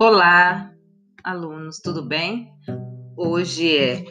Olá, 0.00 0.70
alunos, 1.24 1.80
tudo 1.82 2.06
bem? 2.06 2.52
Hoje 3.16 3.76
é 3.76 4.04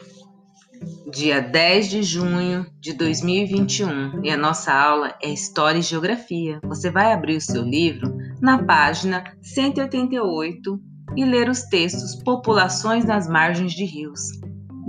dia 1.10 1.40
10 1.40 1.88
de 1.88 2.02
junho 2.02 2.66
de 2.78 2.92
2021 2.92 4.22
e 4.22 4.30
a 4.30 4.36
nossa 4.36 4.70
aula 4.70 5.14
é 5.22 5.30
História 5.30 5.78
e 5.78 5.82
Geografia. 5.82 6.60
Você 6.64 6.90
vai 6.90 7.10
abrir 7.10 7.38
o 7.38 7.40
seu 7.40 7.62
livro 7.62 8.14
na 8.38 8.62
página 8.62 9.24
188 9.40 10.78
e 11.16 11.24
ler 11.24 11.48
os 11.48 11.62
textos 11.62 12.22
Populações 12.22 13.06
nas 13.06 13.26
margens 13.26 13.72
de 13.72 13.86
rios 13.86 14.20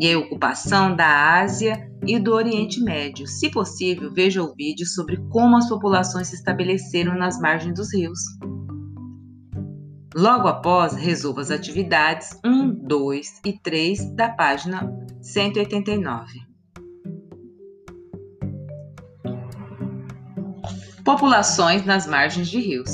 e 0.02 0.12
a 0.12 0.20
ocupação 0.20 0.94
da 0.94 1.40
Ásia 1.40 1.90
e 2.06 2.20
do 2.20 2.34
Oriente 2.34 2.84
Médio. 2.84 3.26
Se 3.26 3.50
possível, 3.50 4.12
veja 4.14 4.44
o 4.44 4.54
vídeo 4.54 4.86
sobre 4.86 5.16
como 5.30 5.56
as 5.56 5.70
populações 5.70 6.28
se 6.28 6.36
estabeleceram 6.36 7.18
nas 7.18 7.40
margens 7.40 7.74
dos 7.74 7.94
rios. 7.94 8.20
Logo 10.16 10.48
após, 10.48 10.96
resolva 10.96 11.42
as 11.42 11.52
atividades 11.52 12.40
1, 12.44 12.74
2 12.88 13.42
e 13.46 13.54
3 13.54 14.16
da 14.16 14.30
página 14.30 14.92
189. 15.22 16.50
Populações 21.06 21.86
nas 21.86 22.08
margens 22.08 22.48
de 22.50 22.60
rios. 22.60 22.90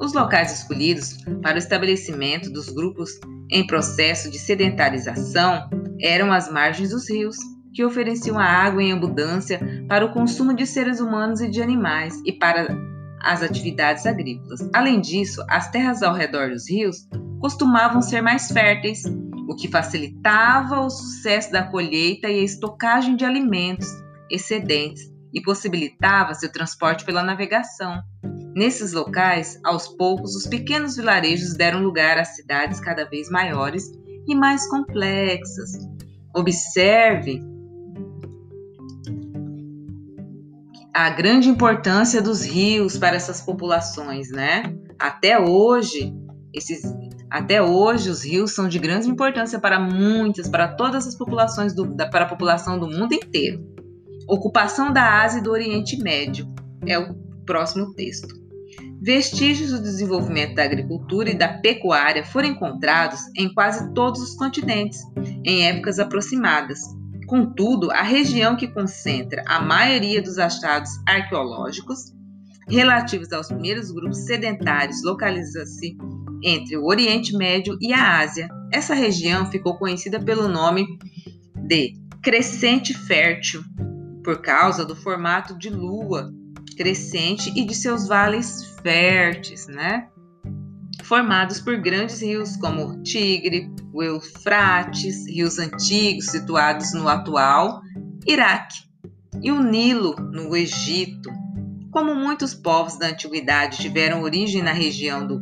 Os 0.00 0.14
locais 0.14 0.60
escolhidos 0.60 1.18
para 1.42 1.56
o 1.56 1.58
estabelecimento 1.58 2.50
dos 2.50 2.70
grupos 2.70 3.10
em 3.50 3.66
processo 3.66 4.30
de 4.30 4.38
sedentarização 4.38 5.68
eram 6.00 6.32
as 6.32 6.50
margens 6.50 6.90
dos 6.90 7.08
rios, 7.08 7.36
que 7.74 7.84
ofereciam 7.84 8.38
a 8.38 8.44
água 8.44 8.82
em 8.82 8.92
abundância 8.92 9.60
para 9.86 10.06
o 10.06 10.12
consumo 10.12 10.54
de 10.54 10.66
seres 10.66 11.00
humanos 11.00 11.42
e 11.42 11.50
de 11.50 11.60
animais 11.60 12.18
e 12.24 12.32
para 12.32 12.95
as 13.26 13.42
atividades 13.42 14.06
agrícolas. 14.06 14.60
Além 14.72 15.00
disso, 15.00 15.44
as 15.48 15.68
terras 15.70 16.02
ao 16.02 16.14
redor 16.14 16.50
dos 16.50 16.70
rios 16.70 17.08
costumavam 17.40 18.00
ser 18.00 18.22
mais 18.22 18.48
férteis, 18.48 19.02
o 19.48 19.54
que 19.54 19.68
facilitava 19.68 20.80
o 20.80 20.90
sucesso 20.90 21.50
da 21.52 21.64
colheita 21.64 22.28
e 22.28 22.40
a 22.40 22.44
estocagem 22.44 23.16
de 23.16 23.24
alimentos 23.24 23.88
excedentes 24.30 25.02
e 25.34 25.42
possibilitava 25.42 26.34
seu 26.34 26.50
transporte 26.50 27.04
pela 27.04 27.22
navegação. 27.22 28.00
Nesses 28.54 28.92
locais, 28.92 29.60
aos 29.64 29.86
poucos, 29.88 30.34
os 30.34 30.46
pequenos 30.46 30.96
vilarejos 30.96 31.54
deram 31.54 31.82
lugar 31.82 32.18
a 32.18 32.24
cidades 32.24 32.80
cada 32.80 33.04
vez 33.04 33.28
maiores 33.28 33.84
e 34.26 34.34
mais 34.34 34.66
complexas. 34.68 35.72
Observe 36.34 37.40
a 40.96 41.10
grande 41.10 41.50
importância 41.50 42.22
dos 42.22 42.42
rios 42.42 42.96
para 42.96 43.16
essas 43.16 43.42
populações, 43.42 44.30
né? 44.30 44.62
Até 44.98 45.38
hoje, 45.38 46.16
esses, 46.54 46.80
até 47.30 47.60
hoje 47.60 48.08
os 48.08 48.24
rios 48.24 48.54
são 48.54 48.66
de 48.66 48.78
grande 48.78 49.06
importância 49.06 49.60
para 49.60 49.78
muitas, 49.78 50.48
para 50.48 50.68
todas 50.68 51.06
as 51.06 51.14
populações 51.14 51.74
do, 51.74 51.84
da, 51.84 52.08
para 52.08 52.24
a 52.24 52.28
população 52.28 52.78
do 52.78 52.88
mundo 52.88 53.12
inteiro. 53.12 53.62
Ocupação 54.26 54.90
da 54.90 55.22
Ásia 55.22 55.40
e 55.40 55.42
do 55.42 55.50
Oriente 55.50 56.02
Médio 56.02 56.50
é 56.86 56.98
o 56.98 57.14
próximo 57.44 57.92
texto. 57.92 58.34
Vestígios 58.98 59.72
do 59.72 59.82
desenvolvimento 59.82 60.54
da 60.54 60.64
agricultura 60.64 61.28
e 61.28 61.36
da 61.36 61.58
pecuária 61.58 62.24
foram 62.24 62.48
encontrados 62.48 63.20
em 63.36 63.52
quase 63.52 63.92
todos 63.92 64.22
os 64.22 64.34
continentes, 64.34 65.00
em 65.44 65.66
épocas 65.66 65.98
aproximadas, 65.98 66.80
Contudo, 67.26 67.90
a 67.90 68.02
região 68.02 68.56
que 68.56 68.68
concentra 68.68 69.42
a 69.46 69.60
maioria 69.60 70.22
dos 70.22 70.38
achados 70.38 70.90
arqueológicos 71.06 72.14
relativos 72.68 73.32
aos 73.32 73.48
primeiros 73.48 73.90
grupos 73.90 74.18
sedentários 74.26 75.02
localiza-se 75.02 75.96
entre 76.42 76.76
o 76.76 76.84
Oriente 76.84 77.36
Médio 77.36 77.76
e 77.80 77.92
a 77.92 78.18
Ásia. 78.18 78.48
Essa 78.72 78.94
região 78.94 79.50
ficou 79.50 79.76
conhecida 79.76 80.20
pelo 80.20 80.48
nome 80.48 80.86
de 81.56 81.94
crescente 82.22 82.92
fértil, 82.92 83.62
por 84.22 84.40
causa 84.40 84.84
do 84.84 84.96
formato 84.96 85.56
de 85.58 85.70
lua 85.70 86.32
crescente 86.76 87.52
e 87.56 87.64
de 87.64 87.74
seus 87.74 88.06
vales 88.06 88.76
férteis, 88.82 89.66
né? 89.66 90.08
Formados 91.06 91.60
por 91.60 91.76
grandes 91.80 92.20
rios 92.20 92.56
como 92.56 92.84
o 92.84 93.02
Tigre, 93.02 93.70
o 93.92 94.02
Eufrates, 94.02 95.26
rios 95.26 95.58
antigos 95.58 96.26
situados 96.26 96.92
no 96.92 97.08
atual 97.08 97.80
Iraque, 98.26 98.80
e 99.40 99.52
o 99.52 99.62
Nilo, 99.62 100.16
no 100.16 100.56
Egito. 100.56 101.30
Como 101.92 102.14
muitos 102.14 102.54
povos 102.54 102.98
da 102.98 103.08
antiguidade 103.08 103.78
tiveram 103.78 104.22
origem 104.22 104.62
na 104.62 104.72
região 104.72 105.26
do, 105.26 105.38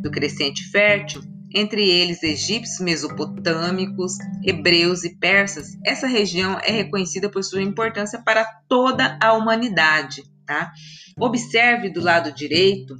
do 0.00 0.10
Crescente 0.10 0.62
Fértil, 0.70 1.22
entre 1.52 1.88
eles 1.90 2.22
egípcios, 2.22 2.78
mesopotâmicos, 2.78 4.12
hebreus 4.44 5.02
e 5.02 5.18
persas, 5.18 5.76
essa 5.84 6.06
região 6.06 6.58
é 6.62 6.70
reconhecida 6.70 7.28
por 7.28 7.42
sua 7.42 7.60
importância 7.60 8.22
para 8.24 8.44
toda 8.68 9.18
a 9.20 9.32
humanidade. 9.32 10.22
Tá? 10.46 10.70
Observe 11.18 11.90
do 11.90 12.00
lado 12.00 12.32
direito 12.32 12.94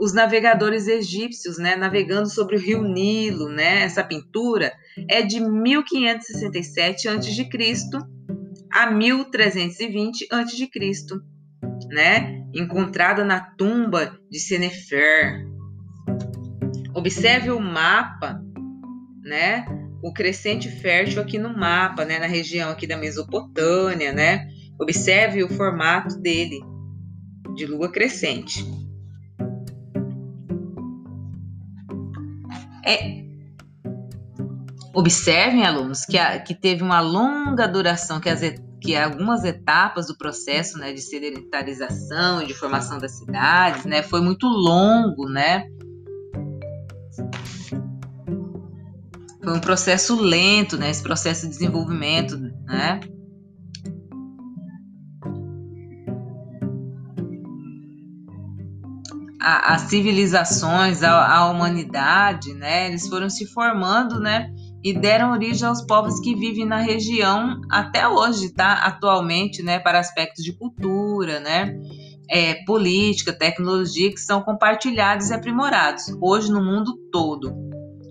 os 0.00 0.14
navegadores 0.14 0.88
egípcios, 0.88 1.58
né, 1.58 1.76
navegando 1.76 2.30
sobre 2.30 2.56
o 2.56 2.58
rio 2.58 2.82
Nilo, 2.82 3.50
né? 3.50 3.82
Essa 3.82 4.02
pintura 4.02 4.72
é 5.06 5.20
de 5.20 5.38
1567 5.38 7.06
a.C. 7.06 7.48
a 8.72 8.90
1320 8.90 10.26
a.C., 10.32 10.66
né? 11.90 12.42
Encontrada 12.54 13.22
na 13.24 13.40
tumba 13.40 14.18
de 14.30 14.40
Senefer. 14.40 15.46
Observe 16.94 17.50
o 17.50 17.60
mapa, 17.60 18.40
né? 19.22 19.66
O 20.02 20.14
crescente 20.14 20.70
fértil 20.70 21.20
aqui 21.20 21.38
no 21.38 21.54
mapa, 21.54 22.06
né, 22.06 22.18
na 22.18 22.26
região 22.26 22.70
aqui 22.70 22.86
da 22.86 22.96
Mesopotâmia, 22.96 24.14
né? 24.14 24.48
Observe 24.80 25.44
o 25.44 25.48
formato 25.50 26.18
dele 26.18 26.58
de 27.54 27.66
lua 27.66 27.92
crescente. 27.92 28.64
É, 32.90 33.22
observem, 34.92 35.64
alunos, 35.64 36.04
que, 36.04 36.18
a, 36.18 36.40
que 36.40 36.54
teve 36.54 36.82
uma 36.82 37.00
longa 37.00 37.68
duração, 37.68 38.20
que, 38.20 38.28
as, 38.28 38.40
que 38.80 38.96
algumas 38.96 39.44
etapas 39.44 40.08
do 40.08 40.16
processo 40.16 40.76
né, 40.78 40.92
de 40.92 41.00
sedentarização 41.00 42.42
e 42.42 42.46
de 42.46 42.54
formação 42.54 42.98
das 42.98 43.12
cidades 43.12 43.84
né, 43.84 44.02
foi 44.02 44.20
muito 44.20 44.46
longo, 44.46 45.28
né? 45.28 45.66
Foi 49.42 49.56
um 49.56 49.60
processo 49.60 50.20
lento, 50.20 50.76
né? 50.76 50.90
Esse 50.90 51.02
processo 51.02 51.42
de 51.46 51.52
desenvolvimento, 51.52 52.36
né? 52.38 53.00
As 59.40 59.82
civilizações, 59.82 61.02
a, 61.02 61.38
a, 61.38 61.50
humanidade, 61.50 62.52
né? 62.52 62.88
Eles 62.88 63.08
foram 63.08 63.30
se 63.30 63.46
formando, 63.46 64.20
né? 64.20 64.52
E 64.84 64.92
deram 64.92 65.32
origem 65.32 65.66
aos 65.66 65.82
povos 65.82 66.20
que 66.20 66.34
vivem 66.34 66.66
na 66.66 66.78
região 66.78 67.60
até 67.70 68.06
hoje, 68.06 68.52
tá? 68.52 68.72
Atualmente, 68.84 69.62
né? 69.62 69.78
Para 69.78 69.98
aspectos 69.98 70.44
de 70.44 70.52
cultura, 70.52 71.40
né? 71.40 71.74
É, 72.30 72.62
política, 72.64 73.32
tecnologia 73.32 74.10
que 74.10 74.20
são 74.20 74.42
compartilhados 74.42 75.30
e 75.30 75.34
aprimorados 75.34 76.04
hoje 76.20 76.52
no 76.52 76.62
mundo 76.62 76.96
todo. 77.10 77.52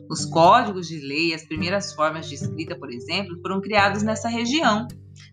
Os 0.09 0.25
códigos 0.25 0.87
de 0.87 0.99
lei, 0.99 1.35
as 1.35 1.45
primeiras 1.45 1.93
formas 1.93 2.27
de 2.27 2.33
escrita, 2.33 2.75
por 2.75 2.91
exemplo, 2.91 3.39
foram 3.41 3.61
criados 3.61 4.01
nessa 4.01 4.27
região. 4.27 4.87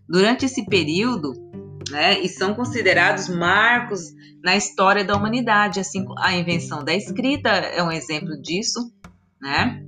Durante 0.07 0.45
esse 0.45 0.63
período, 0.65 1.33
né, 1.89 2.19
e 2.19 2.29
são 2.29 2.53
considerados 2.53 3.29
marcos 3.29 4.01
na 4.43 4.55
história 4.55 5.03
da 5.03 5.15
humanidade, 5.15 5.79
assim 5.79 6.05
a 6.19 6.33
invenção 6.35 6.83
da 6.83 6.93
escrita 6.93 7.49
é 7.49 7.81
um 7.83 7.91
exemplo 7.91 8.39
disso, 8.41 8.79
né? 9.41 9.83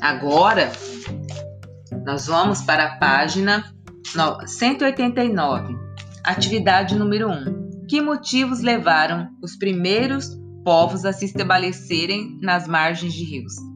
Agora 0.00 0.70
nós 2.04 2.26
vamos 2.26 2.62
para 2.62 2.84
a 2.84 2.96
página 2.98 3.64
189, 4.46 5.76
atividade 6.24 6.96
número 6.96 7.28
1. 7.28 7.86
Que 7.88 8.00
motivos 8.00 8.60
levaram 8.60 9.28
os 9.42 9.56
primeiros 9.56 10.38
povos 10.64 11.04
a 11.04 11.12
se 11.12 11.24
estabelecerem 11.24 12.38
nas 12.40 12.66
margens 12.66 13.12
de 13.12 13.24
rios? 13.24 13.67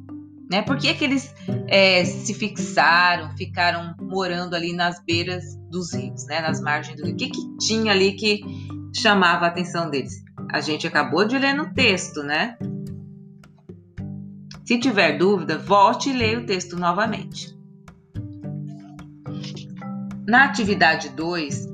Né? 0.52 0.60
Por 0.60 0.76
que, 0.76 0.92
que 0.92 1.02
eles 1.02 1.34
é, 1.66 2.04
se 2.04 2.34
fixaram, 2.34 3.34
ficaram 3.38 3.94
morando 3.98 4.54
ali 4.54 4.74
nas 4.74 5.02
beiras 5.02 5.42
dos 5.70 5.94
rios, 5.94 6.26
né? 6.26 6.42
nas 6.42 6.60
margens 6.60 6.94
do 6.94 7.06
rio? 7.06 7.14
O 7.14 7.16
que, 7.16 7.30
que 7.30 7.56
tinha 7.56 7.90
ali 7.90 8.12
que 8.12 8.42
chamava 8.94 9.46
a 9.46 9.48
atenção 9.48 9.88
deles? 9.88 10.22
A 10.52 10.60
gente 10.60 10.86
acabou 10.86 11.24
de 11.24 11.38
ler 11.38 11.54
no 11.54 11.72
texto, 11.72 12.22
né? 12.22 12.58
Se 14.62 14.78
tiver 14.78 15.16
dúvida, 15.16 15.56
volte 15.56 16.10
e 16.10 16.12
leia 16.12 16.40
o 16.40 16.44
texto 16.44 16.76
novamente. 16.76 17.56
Na 20.28 20.44
atividade 20.44 21.08
2, 21.08 21.72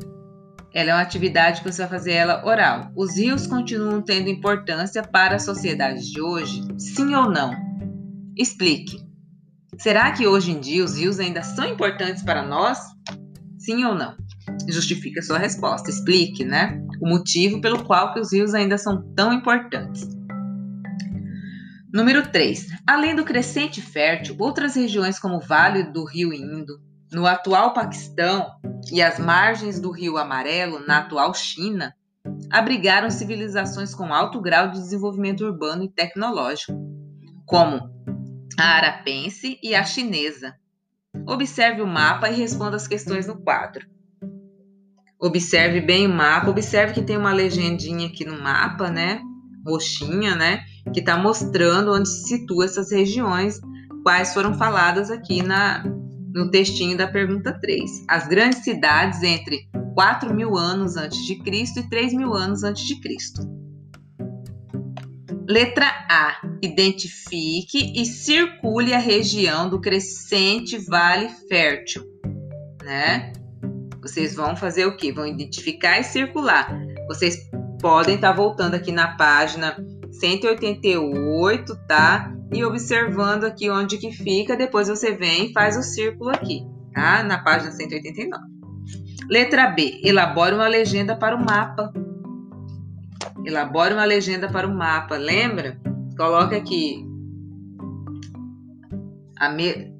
Ela 0.72 0.90
é 0.90 0.94
uma 0.94 1.02
atividade 1.02 1.62
que 1.62 1.72
você 1.72 1.82
vai 1.82 1.90
fazer 1.98 2.12
ela 2.12 2.46
oral. 2.46 2.92
Os 2.94 3.16
rios 3.16 3.44
continuam 3.44 4.00
tendo 4.02 4.28
importância 4.28 5.02
para 5.02 5.34
a 5.34 5.40
sociedade 5.40 6.12
de 6.12 6.20
hoje? 6.20 6.62
Sim 6.78 7.16
ou 7.16 7.28
não? 7.28 7.67
Explique. 8.38 9.04
Será 9.78 10.12
que 10.12 10.24
hoje 10.24 10.52
em 10.52 10.60
dia 10.60 10.84
os 10.84 10.96
rios 10.96 11.18
ainda 11.18 11.42
são 11.42 11.64
importantes 11.64 12.22
para 12.22 12.46
nós? 12.46 12.78
Sim 13.58 13.84
ou 13.84 13.96
não? 13.96 14.16
Justifique 14.68 15.18
a 15.18 15.22
sua 15.22 15.38
resposta. 15.38 15.90
Explique, 15.90 16.44
né? 16.44 16.80
O 17.00 17.08
motivo 17.08 17.60
pelo 17.60 17.84
qual 17.84 18.14
que 18.14 18.20
os 18.20 18.32
rios 18.32 18.54
ainda 18.54 18.78
são 18.78 19.02
tão 19.14 19.32
importantes. 19.32 20.06
Número 21.92 22.30
3. 22.30 22.68
Além 22.86 23.16
do 23.16 23.24
crescente 23.24 23.82
fértil, 23.82 24.36
outras 24.38 24.76
regiões 24.76 25.18
como 25.18 25.38
o 25.38 25.40
Vale 25.40 25.90
do 25.90 26.04
Rio 26.04 26.32
Indo, 26.32 26.80
no 27.12 27.26
atual 27.26 27.72
Paquistão, 27.72 28.52
e 28.92 29.02
as 29.02 29.18
margens 29.18 29.80
do 29.80 29.90
Rio 29.90 30.16
Amarelo, 30.16 30.86
na 30.86 30.98
atual 30.98 31.34
China, 31.34 31.92
abrigaram 32.50 33.10
civilizações 33.10 33.94
com 33.94 34.14
alto 34.14 34.40
grau 34.40 34.70
de 34.70 34.78
desenvolvimento 34.78 35.44
urbano 35.44 35.82
e 35.82 35.88
tecnológico, 35.88 36.72
como 37.44 37.97
a 38.58 38.76
arapense 38.76 39.56
e 39.62 39.72
a 39.72 39.84
chinesa. 39.84 40.56
Observe 41.26 41.80
o 41.80 41.86
mapa 41.86 42.28
e 42.28 42.34
responda 42.34 42.76
as 42.76 42.88
questões 42.88 43.26
no 43.26 43.40
quadro. 43.40 43.86
Observe 45.20 45.80
bem 45.80 46.06
o 46.06 46.12
mapa, 46.12 46.50
observe 46.50 46.92
que 46.94 47.02
tem 47.02 47.16
uma 47.16 47.32
legendinha 47.32 48.08
aqui 48.08 48.24
no 48.24 48.40
mapa, 48.40 48.90
né? 48.90 49.20
Roxinha, 49.64 50.34
né? 50.34 50.64
Que 50.92 51.00
está 51.00 51.16
mostrando 51.16 51.92
onde 51.92 52.08
se 52.08 52.28
situa 52.28 52.64
essas 52.64 52.90
regiões, 52.90 53.60
quais 54.02 54.34
foram 54.34 54.54
faladas 54.54 55.10
aqui 55.10 55.42
na, 55.42 55.84
no 56.34 56.50
textinho 56.50 56.96
da 56.96 57.06
pergunta 57.06 57.56
3. 57.60 58.04
As 58.08 58.26
grandes 58.26 58.64
cidades 58.64 59.22
entre 59.22 59.68
4 59.94 60.34
mil 60.34 60.56
anos 60.56 60.96
antes 60.96 61.24
de 61.26 61.36
Cristo 61.42 61.80
e 61.80 61.88
3 61.88 62.14
mil 62.14 62.34
anos 62.34 62.64
antes 62.64 62.84
de 62.84 63.00
Cristo. 63.00 63.57
Letra 65.48 65.86
A. 66.10 66.40
Identifique 66.62 67.94
e 67.96 68.04
circule 68.04 68.92
a 68.92 68.98
região 68.98 69.68
do 69.68 69.80
crescente 69.80 70.76
vale 70.78 71.28
fértil, 71.48 72.04
né? 72.82 73.32
Vocês 74.02 74.34
vão 74.34 74.54
fazer 74.54 74.86
o 74.86 74.96
que? 74.96 75.10
Vão 75.10 75.26
identificar 75.26 75.98
e 75.98 76.04
circular. 76.04 76.68
Vocês 77.06 77.38
podem 77.80 78.16
estar 78.16 78.30
tá 78.30 78.36
voltando 78.36 78.74
aqui 78.74 78.92
na 78.92 79.16
página 79.16 79.76
188, 80.10 81.76
tá? 81.86 82.34
e 82.52 82.64
observando 82.64 83.44
aqui 83.44 83.70
onde 83.70 83.98
que 83.98 84.10
fica, 84.10 84.56
depois 84.56 84.88
você 84.88 85.12
vem 85.12 85.46
e 85.46 85.52
faz 85.52 85.76
o 85.76 85.82
círculo 85.82 86.30
aqui, 86.30 86.62
tá? 86.92 87.22
Na 87.22 87.42
página 87.42 87.70
189. 87.70 88.42
Letra 89.28 89.68
B, 89.68 90.00
elabore 90.02 90.54
uma 90.54 90.66
legenda 90.66 91.14
para 91.16 91.36
o 91.36 91.44
mapa. 91.44 91.92
Elabore 93.44 93.94
uma 93.94 94.04
legenda 94.04 94.50
para 94.50 94.66
o 94.66 94.74
mapa, 94.74 95.16
lembra? 95.16 95.80
Coloca 96.16 96.56
aqui 96.56 97.06
a 99.38 99.48
me... 99.48 99.96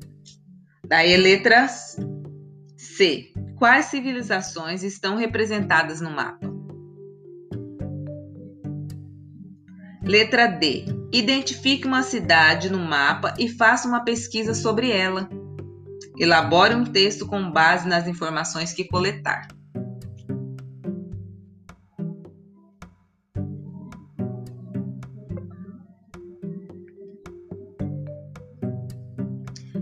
Daí 0.87 1.17
letra 1.17 1.69
C. 1.69 3.33
Quais 3.57 3.87
civilizações 3.87 4.83
estão 4.83 5.17
representadas 5.17 6.01
no 6.01 6.11
mapa? 6.11 6.49
Letra 10.03 10.47
D. 10.47 10.85
Identifique 11.13 11.87
uma 11.87 12.03
cidade 12.03 12.71
no 12.71 12.79
mapa 12.79 13.35
e 13.39 13.49
faça 13.49 13.87
uma 13.87 14.05
pesquisa 14.05 14.55
sobre 14.55 14.91
ela. 14.91 15.29
Elabore 16.19 16.75
um 16.75 16.85
texto 16.85 17.27
com 17.27 17.51
base 17.51 17.87
nas 17.87 18.07
informações 18.07 18.73
que 18.73 18.85
coletar. 18.85 19.49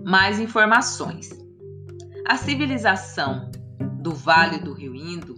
Mais 0.07 0.39
informações. 0.39 1.31
A 2.25 2.37
civilização 2.37 3.51
do 4.01 4.15
Vale 4.15 4.61
do 4.61 4.73
Rio 4.73 4.95
Indo 4.95 5.35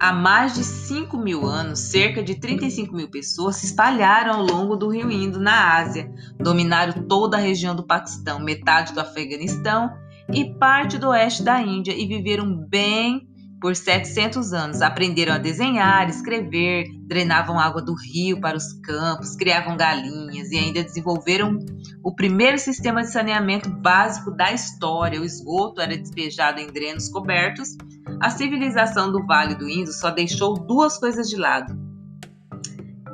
Há 0.00 0.12
mais 0.12 0.54
de 0.54 0.64
5 0.64 1.16
mil 1.18 1.46
anos, 1.46 1.80
cerca 1.80 2.22
de 2.22 2.34
35 2.34 2.94
mil 2.94 3.10
pessoas 3.10 3.56
se 3.56 3.66
espalharam 3.66 4.34
ao 4.34 4.46
longo 4.46 4.76
do 4.76 4.88
rio 4.88 5.10
Indo, 5.10 5.38
na 5.38 5.76
Ásia, 5.76 6.10
dominaram 6.38 7.06
toda 7.06 7.36
a 7.36 7.40
região 7.40 7.74
do 7.74 7.82
Paquistão, 7.82 8.38
metade 8.38 8.92
do 8.92 9.00
Afeganistão 9.00 9.90
e 10.32 10.54
parte 10.58 10.98
do 10.98 11.08
oeste 11.08 11.42
da 11.42 11.60
Índia 11.62 11.92
e 11.92 12.06
viveram 12.06 12.56
bem 12.68 13.28
por 13.60 13.74
700 13.74 14.52
anos. 14.52 14.82
Aprenderam 14.82 15.34
a 15.34 15.38
desenhar, 15.38 16.08
escrever, 16.08 16.86
drenavam 17.02 17.58
água 17.58 17.82
do 17.82 17.94
rio 17.94 18.40
para 18.40 18.56
os 18.56 18.72
campos, 18.80 19.36
criavam 19.36 19.76
galinhas 19.76 20.50
e 20.50 20.56
ainda 20.56 20.82
desenvolveram 20.82 21.58
o 22.02 22.14
primeiro 22.14 22.58
sistema 22.58 23.02
de 23.02 23.10
saneamento 23.10 23.68
básico 23.68 24.30
da 24.30 24.52
história. 24.52 25.20
O 25.20 25.24
esgoto 25.24 25.80
era 25.80 25.96
despejado 25.96 26.60
em 26.60 26.66
drenos 26.66 27.08
cobertos 27.08 27.76
a 28.20 28.30
civilização 28.30 29.12
do 29.12 29.24
Vale 29.26 29.54
do 29.54 29.68
Indo 29.68 29.92
só 29.92 30.10
deixou 30.10 30.54
duas 30.54 30.96
coisas 30.98 31.28
de 31.28 31.36
lado: 31.36 31.76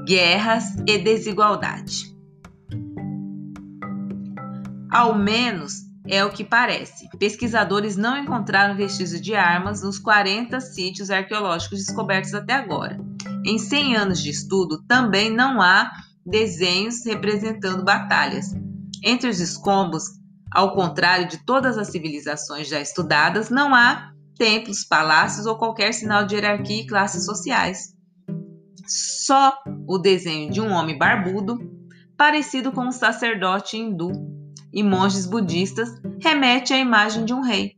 guerras 0.07 0.77
e 0.87 0.99
desigualdade. 0.99 2.13
Ao 4.91 5.15
menos 5.15 5.82
é 6.07 6.25
o 6.25 6.31
que 6.31 6.45
parece. 6.45 7.09
Pesquisadores 7.19 7.97
não 7.97 8.19
encontraram 8.19 8.77
vestígios 8.77 9.21
de 9.21 9.35
armas 9.35 9.83
nos 9.83 9.99
40 9.99 10.61
sítios 10.61 11.11
arqueológicos 11.11 11.79
descobertos 11.79 12.35
até 12.35 12.55
agora. 12.55 12.99
Em 13.45 13.59
100 13.59 13.97
anos 13.97 14.23
de 14.23 14.31
estudo, 14.31 14.83
também 14.87 15.31
não 15.31 15.61
há 15.61 15.91
desenhos 16.25 17.05
representando 17.05 17.85
batalhas. 17.85 18.47
Entre 19.03 19.29
os 19.29 19.41
escombros, 19.41 20.05
ao 20.51 20.75
contrário 20.75 21.29
de 21.29 21.45
todas 21.45 21.79
as 21.79 21.89
civilizações 21.89 22.69
já 22.69 22.81
estudadas, 22.81 23.51
não 23.51 23.75
há 23.75 24.13
templos, 24.37 24.85
palácios 24.85 25.47
ou 25.47 25.57
qualquer 25.57 25.93
sinal 25.93 26.25
de 26.25 26.35
hierarquia 26.35 26.83
e 26.83 26.87
classes 26.87 27.25
sociais. 27.25 27.95
Só 28.87 29.57
o 29.87 29.99
desenho 29.99 30.51
de 30.51 30.61
um 30.61 30.71
homem 30.71 30.99
barbudo, 30.99 31.59
parecido 32.17 32.73
com 32.73 32.87
um 32.87 32.93
sacerdote 32.93 33.77
hindu, 33.77 34.11
e 34.73 34.83
monges 34.83 35.27
budistas 35.27 36.01
remete 36.21 36.73
à 36.73 36.79
imagem 36.79 37.25
de 37.25 37.33
um 37.33 37.43
rei. 37.43 37.77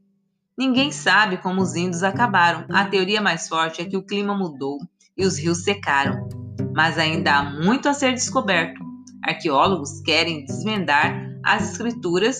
Ninguém 0.56 0.92
sabe 0.92 1.38
como 1.38 1.60
os 1.60 1.74
índios 1.74 2.02
acabaram. 2.02 2.66
A 2.70 2.84
teoria 2.84 3.20
mais 3.20 3.48
forte 3.48 3.80
é 3.80 3.84
que 3.84 3.96
o 3.96 4.06
clima 4.06 4.36
mudou 4.36 4.78
e 5.16 5.26
os 5.26 5.38
rios 5.38 5.64
secaram. 5.64 6.28
Mas 6.74 6.96
ainda 6.98 7.36
há 7.36 7.42
muito 7.42 7.88
a 7.88 7.94
ser 7.94 8.12
descoberto. 8.12 8.80
Arqueólogos 9.24 10.00
querem 10.02 10.44
desvendar 10.44 11.28
as 11.44 11.72
escrituras 11.72 12.38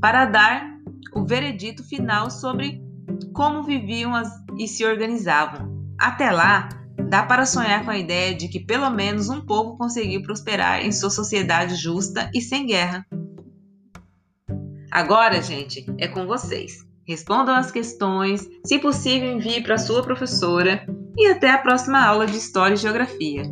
para 0.00 0.24
dar 0.24 0.70
o 1.14 1.24
veredito 1.24 1.84
final 1.84 2.30
sobre 2.30 2.80
como 3.34 3.62
viviam 3.62 4.14
as, 4.14 4.30
e 4.58 4.66
se 4.66 4.84
organizavam. 4.84 5.68
Até 5.98 6.30
lá, 6.30 6.68
dá 7.08 7.22
para 7.24 7.44
sonhar 7.44 7.84
com 7.84 7.90
a 7.90 7.98
ideia 7.98 8.34
de 8.34 8.48
que 8.48 8.60
pelo 8.60 8.88
menos 8.90 9.28
um 9.28 9.40
povo 9.40 9.76
conseguiu 9.76 10.22
prosperar 10.22 10.84
em 10.84 10.92
sua 10.92 11.10
sociedade 11.10 11.74
justa 11.74 12.30
e 12.34 12.40
sem 12.40 12.66
guerra. 12.66 13.06
Agora, 14.90 15.40
gente, 15.40 15.86
é 15.98 16.08
com 16.08 16.26
vocês. 16.26 16.84
Respondam 17.06 17.54
as 17.54 17.70
questões, 17.70 18.48
se 18.64 18.78
possível, 18.78 19.30
envie 19.30 19.62
para 19.62 19.78
sua 19.78 20.02
professora 20.02 20.84
e 21.16 21.26
até 21.26 21.50
a 21.50 21.58
próxima 21.58 22.04
aula 22.04 22.26
de 22.26 22.36
História 22.36 22.74
e 22.74 22.78
Geografia. 22.78 23.42